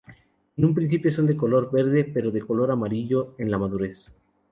En 0.57 0.65
un 0.65 0.73
principio 0.73 1.11
son 1.11 1.27
de 1.27 1.37
color 1.37 1.69
verde, 1.71 2.05
pero 2.11 2.31
de 2.31 2.41
color 2.41 2.71
amarillo 2.71 3.35
en 3.37 3.51
la 3.51 3.59
madurez. 3.59 4.11